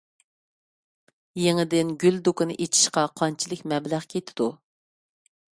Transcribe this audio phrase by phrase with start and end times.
[1.41, 4.53] يېڭىدىن گۈل دۇكىنى ئېچىشقا قانچىلىك مەبلەغ كېتىدۇ؟